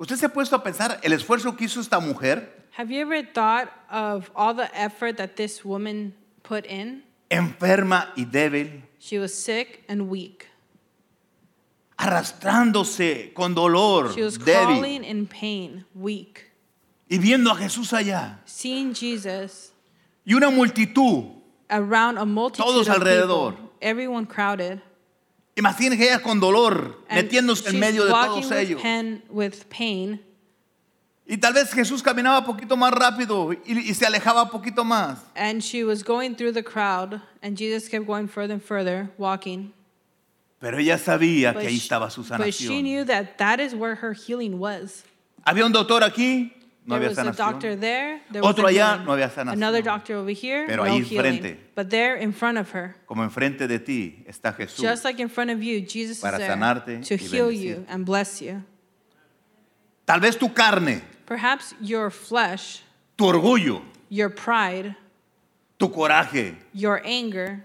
[0.00, 2.68] ¿Usted se ha puesto a pensar el esfuerzo que hizo esta mujer?
[2.78, 7.02] Have you ever thought of all the effort that this woman put in?
[7.28, 10.46] Enferma y débil, She was sick and weak.
[11.98, 16.50] arrastrándose con dolor, She was débil, crawling in pain, weak.
[17.10, 18.38] y viendo a Jesús allá.
[18.46, 19.72] Seeing Jesus
[20.24, 21.24] Y una multitud.
[21.68, 23.52] around a multitude Todos of alrededor.
[23.54, 24.80] people, everyone crowded.
[25.60, 28.82] Imagínense ella con dolor, And metiéndose en medio de todos with, ellos.
[28.82, 30.20] pen, with pain.
[31.26, 34.82] Y tal vez Jesús caminaba un poquito más rápido y, y se alejaba un poquito
[34.84, 35.18] más.
[35.36, 39.72] And she was going through the crowd, and Jesus kept going further and further, walking.
[40.58, 42.82] Pero ella sabía But que ahí she, estaba su but she sanación.
[42.82, 45.04] knew that that is where her healing was.
[45.46, 46.52] Había un doctor aquí,
[46.90, 47.80] no there había was a doctor sanación.
[47.80, 48.20] there.
[48.30, 49.52] there Otro allá, no había sanación.
[49.54, 51.56] Another doctor over here, Pero no ahí enfrente.
[51.74, 54.80] But there in front of her, Como enfrente de ti está Jesús.
[54.82, 57.86] just like in front of you, Jesus Para is sanarte to y heal you bendecirte.
[57.94, 58.62] and bless you.
[60.04, 62.82] Tal vez tu carne, Perhaps your flesh,
[63.16, 64.96] tu orgullo, your pride,
[65.78, 67.64] tu coraje, your anger,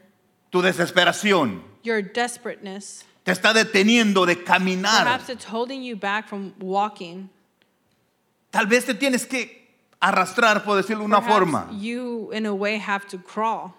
[0.52, 5.04] tu desesperación your desperateness, te está deteniendo de caminar.
[5.04, 7.30] perhaps it's holding you back from walking.
[8.56, 9.68] Tal vez te tienes que
[10.00, 11.70] arrastrar, por decirlo de una Perhaps forma.
[11.78, 13.74] you, in a way, have to crawl.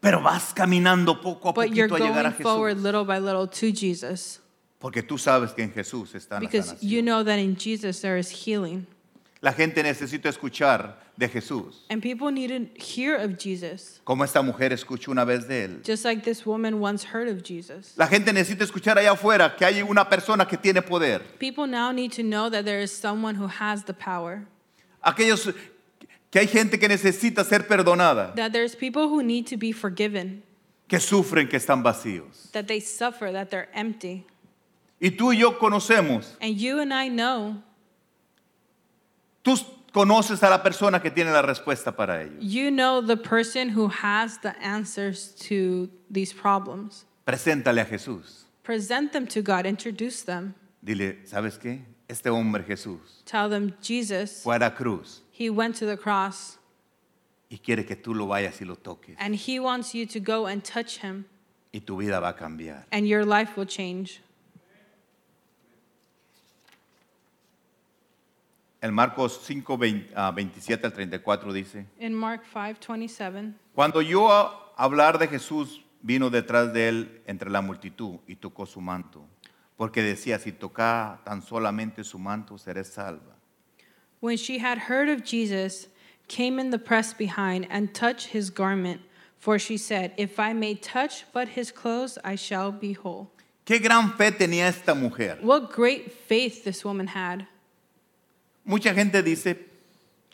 [0.00, 2.82] Pero vas caminando poco a But you're poquito a llegar a going forward Jesús.
[2.82, 4.40] little by little to Jesus
[4.78, 6.90] Porque tú sabes que en Jesús está la because sanación.
[6.90, 8.86] you know that in Jesus there is healing.
[9.40, 11.84] La gente necesita escuchar de Jesús.
[11.90, 15.82] And people need to hear of Jesus, Como esta mujer escuchó una vez de él.
[15.84, 17.92] just like this woman once heard of Jesus.
[17.96, 21.20] La gente necesita escuchar allá afuera que hay una persona que tiene poder.
[21.38, 24.46] People now need to know that there is someone who has the power,
[25.04, 25.52] Aquellos
[26.30, 30.42] que hay gente que necesita ser perdonada, that there's people who need to be forgiven,
[30.88, 32.50] que sufren, que están vacíos.
[32.52, 34.26] that they suffer, that they're empty.
[35.02, 36.36] Y tú y yo conocemos.
[36.40, 37.62] And you and I know,
[39.42, 39.56] Tú
[39.92, 42.36] conoces a la persona que tiene la respuesta para ello.
[42.40, 47.04] you know the person who has the answers to these problems.
[47.24, 48.44] Preséntale a Jesús.
[48.62, 50.54] Present them to God, introduce them.
[50.84, 51.80] Dile, ¿sabes qué?
[52.08, 56.58] Este hombre Jesús Tell them, Jesus, fue a la cruz he went to the cross
[57.50, 59.14] y quiere que tú lo vayas y lo toques.
[59.18, 61.24] and he wants you to go and touch him,
[61.72, 62.84] Y tu vida va a cambiar.
[62.92, 64.20] and your life will change.
[68.80, 74.32] El Marcos 5, 20, ah, 27 al 34 dice, In Mark 5 27, Cuando yo
[74.32, 79.26] a hablar de Jesús, vino detrás de él entre la multitud y tocó su manto,
[79.76, 83.36] porque decía, si toca tan solamente su manto, seré salva.
[84.20, 85.88] when she had heard of Jesus,
[86.28, 89.00] came in the press behind and touched his garment.
[89.38, 93.30] For she said, If I may touch but his clothes, I shall be whole.
[93.66, 95.38] Qué gran fe tenía esta mujer.
[95.40, 97.46] What great faith this woman had.
[98.70, 99.56] Mucha gente dice,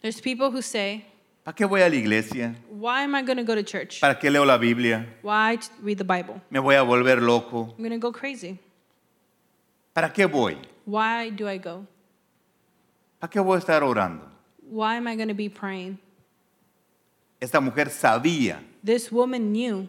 [0.02, 1.06] There's people who say,
[1.42, 2.54] ¿para qué voy a la iglesia?
[2.68, 3.98] Why am I going to go to church?
[3.98, 5.06] ¿Para qué leo la Biblia?
[5.22, 6.42] Why read the Bible?
[6.50, 7.74] Me voy a volver loco.
[7.78, 8.58] I'm going to go crazy.
[9.94, 10.58] ¿Para qué voy?
[10.84, 11.86] Why do I go?
[13.18, 14.28] ¿Para qué voy a estar orando?
[14.68, 15.98] Why am I going to be praying?
[17.40, 19.88] Esta mujer sabía This woman knew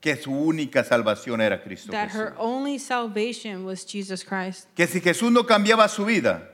[0.00, 2.14] que su única salvación era Cristo that Jesús.
[2.16, 4.66] her only salvation was Jesus Christ.
[4.74, 6.48] Que si Jesús no cambiaba su vida,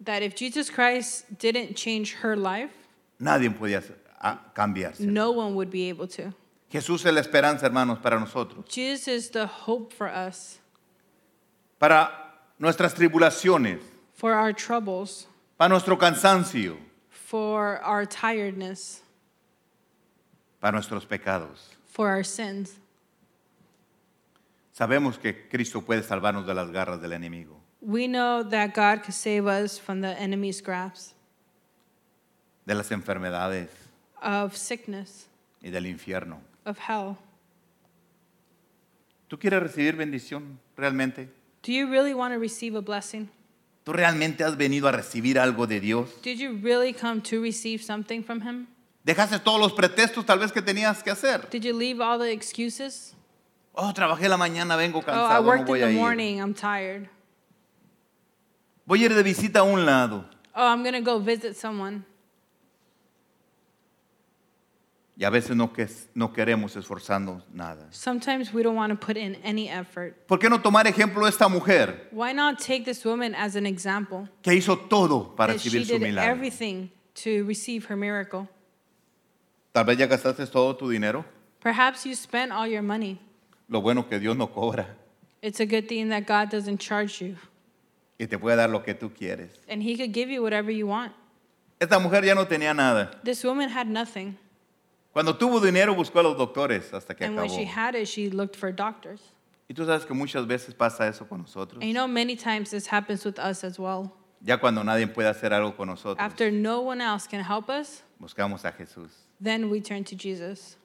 [0.00, 2.72] That if Jesus Christ didn't change her life,
[3.20, 3.82] nadie podía
[4.54, 5.00] cambiarse.
[5.00, 6.32] No one would be able to.
[6.70, 8.64] Jesús es la esperanza, hermanos, para nosotros.
[8.68, 10.58] Jesus is the hope for us,
[11.78, 12.10] Para
[12.58, 13.80] nuestras tribulaciones,
[14.12, 15.26] for our troubles,
[15.56, 16.76] para nuestro cansancio,
[17.10, 19.02] for our tiredness,
[20.60, 21.68] para nuestros pecados.
[21.86, 22.80] for our sins.
[24.76, 27.60] Sabemos que Cristo puede salvarnos de las garras del enemigo.
[27.86, 31.12] We know that God can save us from the enemy's grasp
[32.66, 33.68] de las enfermedades
[34.22, 35.26] of sickness,
[35.62, 36.38] y del infierno.
[36.64, 37.16] of hell.
[39.28, 41.28] ¿Tú quieres recibir bendición realmente?
[41.62, 43.28] Do you really want to receive a blessing?
[43.84, 46.08] ¿Tú realmente has venido a recibir algo de Dios?
[46.22, 48.66] Did you really come to receive something from Him?
[49.04, 51.48] ¿Dejaste todos los pretextos tal vez que tenías que hacer?
[51.50, 53.14] Did you leave all the excuses?
[53.74, 55.98] Oh, trabajé la mañana, vengo Oh, I cansado, no worked voy in a the ir.
[55.98, 57.08] morning, I'm tired.
[58.86, 60.24] Voy a ir de visita a un lado.
[60.54, 62.04] Oh, I'm going to go visit someone.
[65.16, 67.86] Y a veces no, que, no queremos esforzarnos nada.
[67.92, 70.26] Sometimes we don't want to put in any effort.
[70.26, 74.28] ¿Por qué no tomar ejemplo esta mujer Why not take this woman as an example?
[74.42, 76.32] que hizo todo para That she recibir su did milagro?
[76.32, 76.90] everything
[77.22, 78.48] to receive her miracle.
[79.72, 81.24] Tal vez ya gastaste todo tu dinero.
[81.60, 83.20] Perhaps you spent all your money.
[83.68, 84.86] Lo bueno que Dios no cobra
[85.42, 87.36] It's a good thing that God doesn't charge you,
[88.18, 89.50] y te puede dar lo que tú quieres.
[89.68, 91.12] and He could give you whatever you want.
[91.80, 93.10] Esta mujer ya no tenía nada.
[93.24, 94.36] This woman had nothing,
[95.12, 97.56] Cuando tuvo dinero buscó a los doctores hasta que and when acabó.
[97.56, 99.20] she had it, she looked for doctors.
[99.68, 101.80] Y tú sabes que muchas veces pasa eso con nosotros.
[101.80, 104.12] And you know, many times this happens with us as well.
[104.42, 108.02] Ya cuando nadie puede hacer algo con nosotros, After no one else can help us,
[108.20, 109.08] buscamos a Jesús.
[109.40, 110.76] then we turn to Jesus.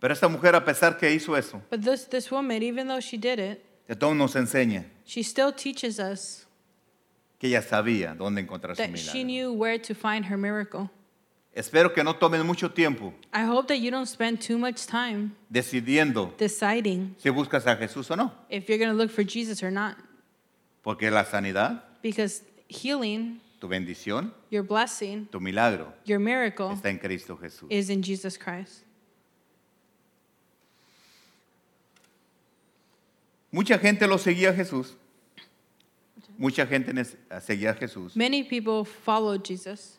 [0.00, 3.16] Pero esta mujer, a pesar que hizo eso, But this, this woman, even though she
[3.16, 3.64] did it,
[3.96, 6.46] todo nos enseña she still teaches us
[7.38, 9.24] que ella sabía dónde encontrar su that she milagro.
[9.24, 10.88] knew where to find her miracle.
[11.54, 15.32] Espero que no tomes mucho tiempo I hope that you don't spend too much time
[15.50, 18.32] decidiendo deciding si buscas a Jesús o no.
[18.48, 19.96] if you're going to look for Jesus or not.
[20.82, 26.98] Porque la sanidad, Because healing, tu bendición, your blessing, tu milagro your miracle está en
[26.98, 27.66] Cristo Jesús.
[27.70, 28.84] is in Jesus Christ.
[33.52, 34.96] Mucha gente lo seguía a Jesús.
[36.38, 36.92] Mucha gente
[37.40, 38.16] seguía a Jesús.
[38.16, 39.98] Many people followed Jesus.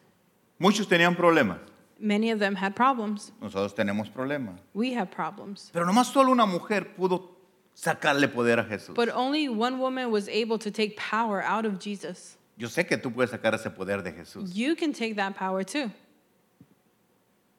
[0.60, 1.60] Muchos tenían problemas.
[2.00, 3.32] Many of them had problems.
[3.40, 4.60] Nosotros tenemos problemas.
[4.74, 5.70] We have problems.
[5.72, 7.30] Pero nomás solo una mujer pudo
[7.76, 8.96] sacarle poder a Jesús.
[8.96, 12.38] But only one woman was able to take power out of Jesus.
[12.58, 14.54] Yo sé que tú puedes sacar ese poder de Jesús.
[14.54, 15.92] You can take that power too.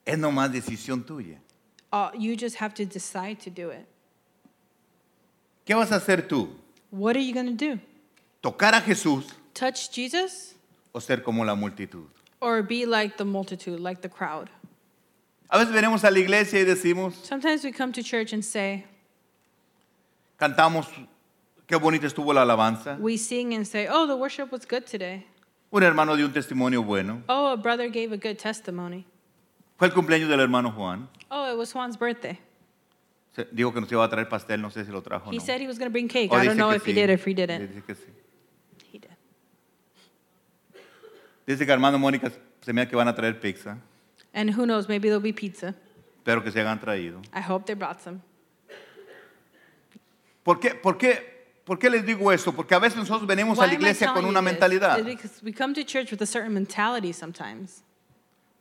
[0.05, 1.37] Es nomás decisión tuya.
[1.91, 3.87] Uh, you just have to decide to do it.
[5.65, 6.49] ¿Qué vas a hacer tú?
[6.91, 7.79] What are you going to do?
[8.41, 10.53] ¿Tocar a Jesús Touch Jesus
[10.93, 12.05] o ser como la multitud?
[12.41, 14.49] or be like the multitude, like the crowd?
[15.49, 18.85] A veces venimos a la iglesia y decimos, Sometimes we come to church and say,
[20.39, 20.87] cantamos,
[21.67, 22.99] qué bonita estuvo la alabanza.
[22.99, 25.25] we sing and say, oh, the worship was good today.
[25.71, 27.23] Un hermano dio un testimonio bueno.
[27.27, 29.05] Oh, a brother gave a good testimony.
[29.77, 31.07] Fue el cumpleaños del hermano Juan.
[31.31, 32.39] Oh, it was Juan's birthday.
[33.51, 35.41] Dijo que nos iba a traer pastel, no sé si lo trajo He no.
[35.43, 36.31] said he was going to bring cake.
[36.31, 36.95] O I don't know if he sí.
[36.95, 37.67] did or if he didn't.
[37.67, 38.09] Dice que sí.
[38.93, 39.09] He did.
[41.45, 43.77] Dice que hermano Mónica se me da que van a traer pizza.
[44.33, 45.75] And who knows, maybe there'll be pizza.
[46.17, 47.21] Espero que se hayan traído.
[47.33, 48.21] I hope they brought some.
[50.43, 51.19] ¿Por qué, por qué,
[51.65, 52.53] por qué les digo esto?
[52.53, 55.03] Porque a veces nosotros venimos a Why la am I iglesia con una mentalidad.
[55.03, 57.83] Because we come to church with a certain mentality sometimes.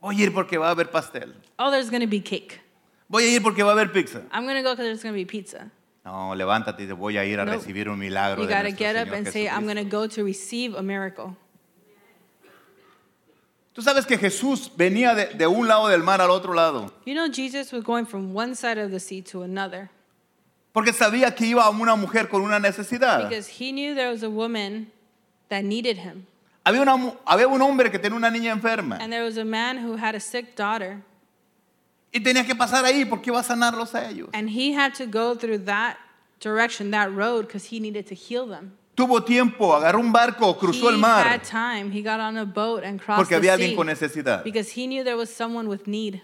[0.01, 1.35] Voy a ir porque va a haber pastel.
[1.59, 2.61] Oh, there's going to be cake.
[3.09, 4.23] Voy a ir porque va a haber pizza.
[4.33, 5.71] I'm going to go because there's going to be pizza.
[6.05, 7.57] No, levántate y voy a ir a Nope.
[7.59, 9.77] recibir un milagro You de got to nuestro get up Señor and say, I'm going
[9.77, 9.91] to Jesucristo.
[9.91, 11.37] go to receive a miracle.
[13.75, 17.15] Tú sabes que Jesús venía de, de un lado del mar al otro lado, You
[17.15, 19.91] know, Jesus was going from one side of the sea to another
[20.73, 23.29] porque sabía que iba a una mujer con una necesidad.
[23.29, 24.91] because he knew there was a woman
[25.49, 26.27] that needed him.
[26.65, 29.45] Había, una mu- había un hombre que tenía una niña enferma And there was a
[29.45, 31.03] man who had a sick daughter,
[32.15, 34.29] y tenía que pasar ahí porque iba a sanarlos a ellos.
[34.33, 35.97] and he had to go through that
[36.41, 38.73] direction, that road, because he needed to heal them.
[38.95, 41.91] Tuvo tiempo, agarró un barco, cruzó el he mar had time.
[41.91, 44.45] He got on a boat and crossed porque había the alguien sea con necesidad.
[44.45, 46.23] because he knew there was someone with need.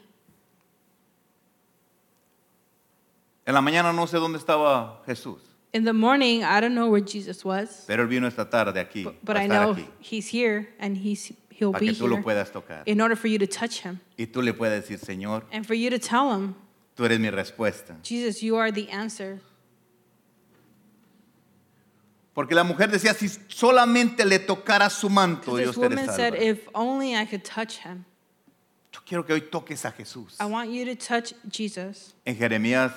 [3.45, 5.39] En la mañana no sé dónde estaba Jesús,
[5.73, 9.05] In the morning, I don't know where Jesus was, pero él vino esta tarde aquí,
[9.25, 12.17] but, I estar know aquí, he's here and he's he'll para be que tú lo
[12.17, 12.83] here puedas tocar.
[12.87, 15.75] in order for you to touch him Y tú le puedes decir, Señor, and for
[15.75, 16.55] you to tell him,
[16.97, 17.97] tú eres mi respuesta.
[18.03, 19.41] Jesus, you are the answer.
[22.33, 26.43] Porque la mujer decía, si solamente le tocara su manto, Dios te woman said, salva.
[26.43, 28.05] if only I could touch him.
[28.93, 30.37] Yo quiero que hoy toques a Jesús.
[30.41, 32.15] I want you to touch Jesus.
[32.25, 32.93] En Jeremías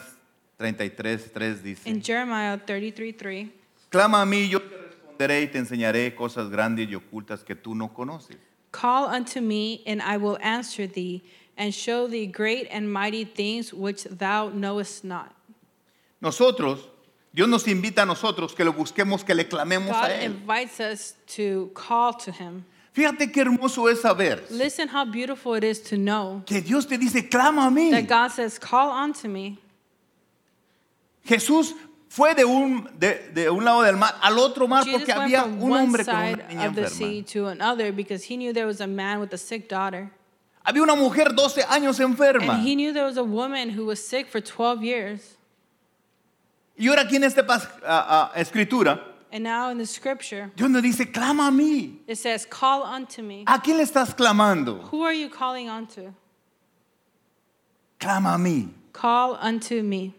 [0.57, 3.49] 33, 3 In dice, Jeremiah 33 3,
[3.89, 7.76] clama a mí, yo te responderé y te enseñaré cosas grandes y ocultas que tú
[7.76, 8.38] no conoces.
[8.74, 11.21] Call unto me, and I will answer thee,
[11.55, 15.32] and show thee great and mighty things which thou knowest not.
[16.21, 16.80] Nosotros,
[17.34, 20.26] Dios nos invita a nosotros que lo busquemos, que le clamemos God a Él.
[20.26, 22.65] invites us to call to him.
[22.95, 26.97] Fíjate qué hermoso es saber Listen how beautiful it is to know que Dios te
[26.97, 27.91] dice, clama a mí.
[27.91, 29.57] that God says, Call unto me.
[31.28, 31.74] Jesús
[32.14, 35.45] fue de un, de, de un lado del mar al otro mar Jesus porque había
[35.45, 37.07] un hombre con una niña enferma.
[40.64, 42.53] Había una mujer 12 años enferma.
[42.53, 45.38] And he knew there was a woman who was sick for 12 years.
[46.78, 49.01] Y ahora aquí en esta a- a- escritura,
[49.32, 51.97] And now in the scripture, Dios nos dice, clama a mí.
[52.07, 53.43] it says, Call unto me.
[53.47, 54.88] ¿A quién le estás clamando?
[54.91, 56.14] Who are you calling unto?
[57.99, 58.70] Clama a mí.
[58.91, 60.14] Call unto me.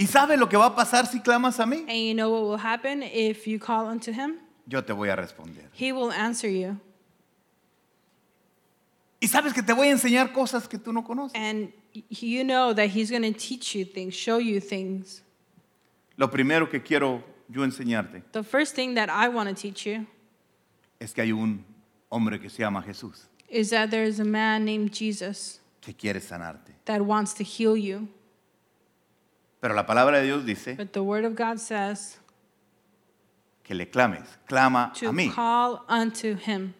[0.00, 1.84] ¿Y sabes lo que va a pasar si clamas a mí?
[1.86, 4.38] And you know what will happen if you call unto him?
[4.66, 5.68] Yo te voy a responder.
[5.78, 6.80] He will answer you.
[9.20, 11.38] Y sabes que te voy a enseñar cosas que tú no conoces.
[11.38, 11.70] And
[12.08, 15.20] you know that he's going to teach you things, show you things.
[16.16, 20.06] Lo primero que quiero yo enseñarte The first thing that I want to teach you
[20.98, 21.62] es que hay un
[22.10, 26.72] hombre que se llama Jesús is that there's a man named Jesus que quiere sanarte.
[26.86, 28.08] that wants to heal you.
[29.60, 32.18] Pero la palabra de Dios dice But the word of God says
[33.62, 34.26] que le clames.
[34.48, 35.30] Clama a to mí.
[35.34, 36.74] call unto him.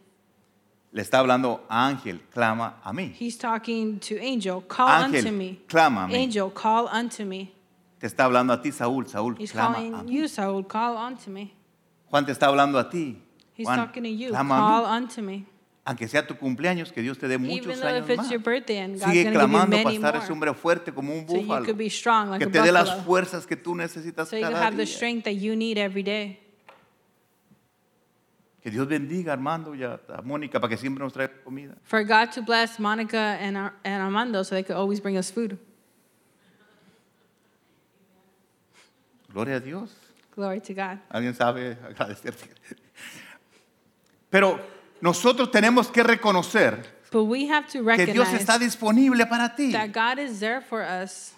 [0.93, 3.14] Le está hablando a Ángel, clama a mí.
[3.16, 5.59] He's talking to angel, call Ángel, unto me.
[5.68, 6.14] clama a mí.
[6.24, 7.53] Angel, call unto me.
[8.01, 9.07] Te está hablando a ti, Saúl.
[9.09, 10.11] Saúl, He's clama a calling mí.
[10.12, 11.53] you, Saul, call unto me.
[12.11, 13.22] Juan te está hablando a ti.
[13.55, 14.97] He's Juan, talking to you, clama a call mí.
[14.97, 15.47] unto me.
[15.91, 18.28] Aunque sea tu cumpleaños, que Dios te dé muchos años más.
[18.28, 21.66] Sigue clamando para estar ese hombre fuerte como un búfalo.
[22.38, 24.86] que te dé las fuerzas que tú necesitas cada día.
[28.62, 31.74] Que Dios bendiga a Armando y a Mónica para que siempre nos traiga comida.
[31.82, 35.32] For God to bless Monica and, Ar- and Armando so they could always bring us
[35.32, 35.59] food.
[39.32, 39.91] Gloria a Dios.
[40.36, 41.01] Glory to God.
[41.09, 42.49] ¿Alguien sabe agradecerte?
[44.30, 44.61] Pero
[45.01, 49.72] nosotros tenemos que reconocer But we have to que Dios recognize está disponible para ti.
[49.72, 51.32] that God is there for us,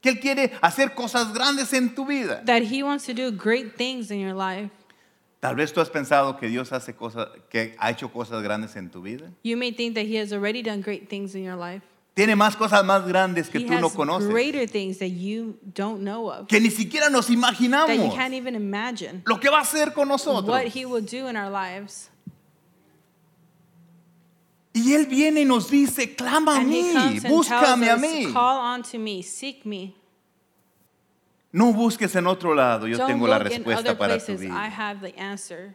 [0.00, 2.42] Que Él quiere hacer cosas grandes en tu vida.
[2.46, 4.70] that He wants to do great things in your life.
[5.40, 8.90] Tal vez tú has pensado que Dios hace cosas, que ha hecho cosas grandes en
[8.90, 9.30] tu vida.
[9.42, 11.82] You may think that He has already done great things in your life.
[12.14, 14.28] Tiene más cosas más grandes que He tú no conoces.
[14.28, 18.34] greater things that you don't know of, Que ni siquiera nos that you imaginamos can't
[18.34, 20.46] even imagine lo que va a hacer con nosotros.
[20.48, 22.09] what He will do in our lives.
[24.72, 27.90] Y Él viene y nos dice, clama a And He mí, comes and tells búscame
[27.90, 28.32] a us, mí.
[28.32, 29.94] call unto me, seek me.
[31.52, 34.24] No busques en otro lado, yo Don't tengo la look in respuesta other para tu
[34.26, 34.40] places.
[34.42, 34.70] I vida.
[34.70, 35.74] have the answer.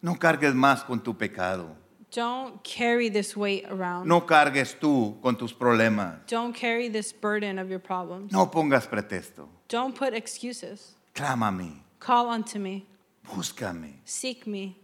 [0.00, 1.76] No cargues más con tu pecado.
[2.12, 4.06] Don't carry this weight around.
[4.06, 6.24] No cargues tú con tus problemas.
[6.28, 8.30] Don't carry this burden of your problems.
[8.32, 9.48] No pongas pretexto.
[9.68, 10.94] Don't put excuses.
[11.14, 12.86] Clama a mí, Call unto me.
[13.26, 13.94] búscame.
[14.04, 14.76] Seek me.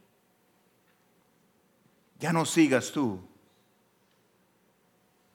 [2.18, 3.20] Ya no sigas tú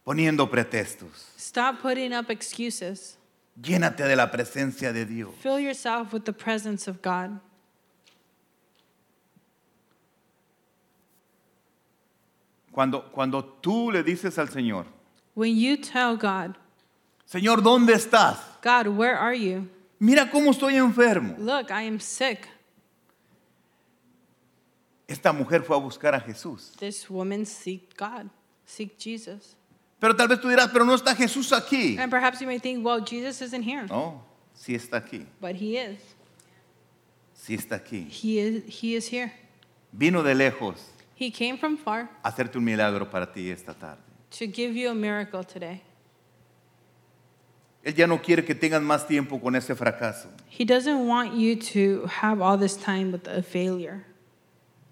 [0.10, 1.28] poniendo pretextos.
[1.38, 3.16] Stop putting up excuses.
[3.62, 5.30] Llénate de la presencia de Dios.
[5.40, 7.40] Fill yourself with the presence of God.
[12.72, 14.88] Cuando, cuando tú le dices al Señor,
[15.36, 16.56] When you tell God,
[17.28, 18.40] Señor, ¿dónde estás?
[18.64, 19.70] God, where are you?
[20.00, 21.36] Mira cómo estoy enfermo.
[21.38, 22.48] Look, I am sick.
[25.08, 26.76] Esta mujer fue a buscar a Jesús.
[26.80, 28.32] This woman seek God,
[28.66, 29.56] seek Jesus.
[30.00, 31.98] Pero tal vez tú dirás, pero no está Jesús aquí.
[31.98, 33.86] And perhaps you may think, well, Jesus isn't here.
[33.90, 34.24] No,
[34.56, 35.26] sí está aquí.
[35.42, 36.00] But he is.
[37.36, 38.08] Sí está aquí.
[38.10, 39.32] He is he is here.
[39.92, 40.76] Vino de lejos
[41.16, 44.00] He came from far a hacerte un milagro para ti esta tarde.
[44.32, 45.82] to give you a miracle today.
[47.84, 50.30] Él ya no quiere que tengas más tiempo con ese fracaso.
[50.50, 54.06] He doesn't want you to have all this time with a failure.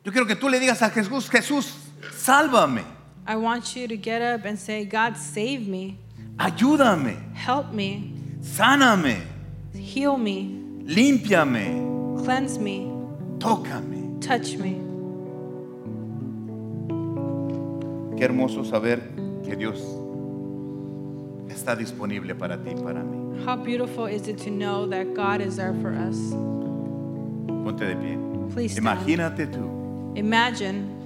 [0.03, 1.73] Yo quiero que tú le digas a Jesús, Jesús,
[2.13, 2.83] sálvame,
[3.29, 5.99] I want you to get up and say, God, save me,
[6.37, 9.19] ayúdame, help me, sáname,
[9.73, 12.89] heal me, límpiame, cleanse me,
[13.37, 14.21] tócame.
[14.21, 14.81] touch me.
[18.15, 19.01] Qué hermoso saber
[19.43, 19.79] que Dios
[21.49, 23.43] está disponible para ti y para mí.
[23.45, 26.17] How beautiful is it to know that God is there for us?
[27.63, 28.17] Ponte de pie.
[28.53, 28.87] Please stand.
[28.87, 29.77] Imagínate tú
[30.15, 30.96] Imagine